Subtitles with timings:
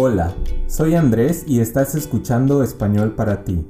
[0.00, 0.32] Hola,
[0.68, 3.66] soy Andrés y estás escuchando Español para ti.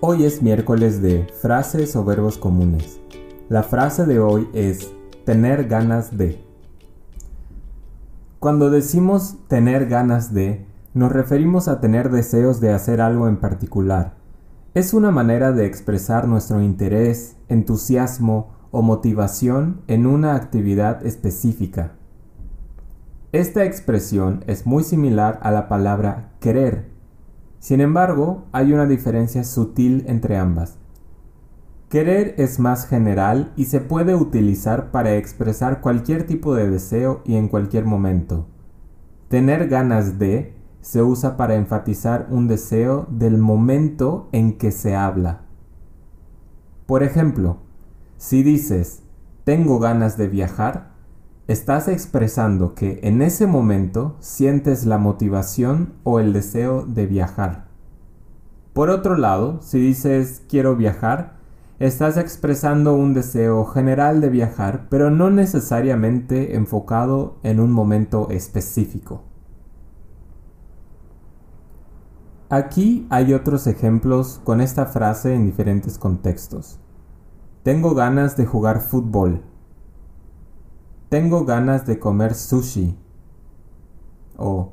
[0.00, 2.98] Hoy es miércoles de frases o verbos comunes.
[3.50, 4.90] La frase de hoy es
[5.26, 6.42] tener ganas de.
[8.38, 14.14] Cuando decimos tener ganas de, nos referimos a tener deseos de hacer algo en particular.
[14.72, 21.92] Es una manera de expresar nuestro interés, entusiasmo o motivación en una actividad específica.
[23.36, 26.86] Esta expresión es muy similar a la palabra querer.
[27.58, 30.78] Sin embargo, hay una diferencia sutil entre ambas.
[31.90, 37.36] Querer es más general y se puede utilizar para expresar cualquier tipo de deseo y
[37.36, 38.46] en cualquier momento.
[39.28, 45.42] Tener ganas de se usa para enfatizar un deseo del momento en que se habla.
[46.86, 47.58] Por ejemplo,
[48.16, 49.02] si dices,
[49.44, 50.95] tengo ganas de viajar,
[51.48, 57.66] estás expresando que en ese momento sientes la motivación o el deseo de viajar.
[58.72, 61.36] Por otro lado, si dices quiero viajar,
[61.78, 69.22] estás expresando un deseo general de viajar, pero no necesariamente enfocado en un momento específico.
[72.48, 76.78] Aquí hay otros ejemplos con esta frase en diferentes contextos.
[77.62, 79.42] Tengo ganas de jugar fútbol.
[81.08, 82.96] Tengo ganas de comer sushi.
[84.36, 84.72] O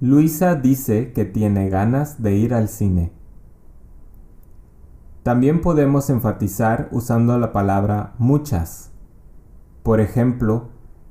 [0.00, 3.12] Luisa dice que tiene ganas de ir al cine.
[5.22, 8.92] También podemos enfatizar usando la palabra muchas.
[9.82, 10.68] Por ejemplo,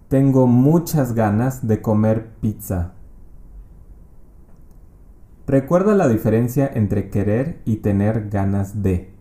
[0.07, 2.93] tengo muchas ganas de comer pizza.
[5.47, 9.13] Recuerda la diferencia entre querer y tener ganas de.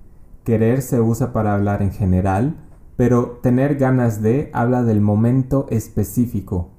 [0.45, 2.57] Querer se usa para hablar en general,
[2.97, 6.71] pero tener ganas de habla del momento específico.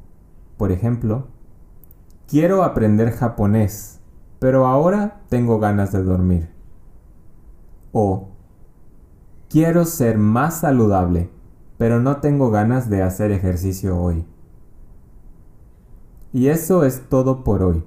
[0.58, 1.28] Por ejemplo,
[2.28, 4.00] quiero aprender japonés,
[4.40, 6.50] pero ahora tengo ganas de dormir.
[7.92, 8.30] O
[9.50, 11.30] quiero ser más saludable,
[11.78, 14.26] pero no tengo ganas de hacer ejercicio hoy.
[16.32, 17.84] Y eso es todo por hoy.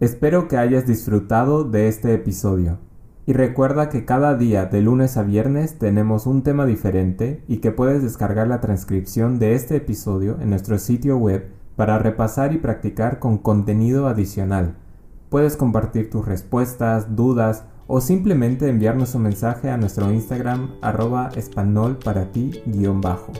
[0.00, 2.78] Espero que hayas disfrutado de este episodio.
[3.28, 7.72] Y recuerda que cada día de lunes a viernes tenemos un tema diferente y que
[7.72, 11.46] puedes descargar la transcripción de este episodio en nuestro sitio web
[11.76, 14.76] para repasar y practicar con contenido adicional.
[15.28, 21.98] Puedes compartir tus respuestas, dudas o simplemente enviarnos un mensaje a nuestro Instagram arroba español
[22.02, 22.62] para ti
[22.94, 23.32] bajo.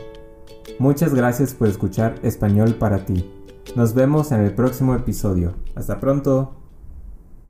[0.77, 3.27] Muchas gracias por escuchar Español para ti.
[3.75, 5.55] Nos vemos en el próximo episodio.
[5.73, 6.58] Hasta pronto.